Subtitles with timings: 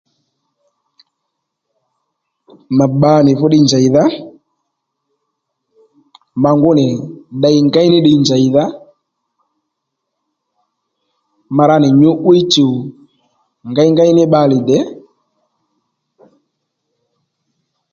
[2.77, 4.03] Mà bba nì fú ddiy njèydha
[6.41, 6.87] ma ngú nì
[7.37, 8.63] ddey ngéyní ddiy njèydha
[11.55, 12.73] ma ra nì nyǔ'wiy chuw
[13.69, 14.79] ngengéy ní bbalè dè